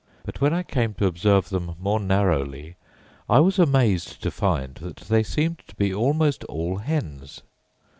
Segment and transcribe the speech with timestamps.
[0.25, 2.75] But, when I came to observe them more narrowly,
[3.29, 7.43] I was amazed to find that they seemed to be almost all hens.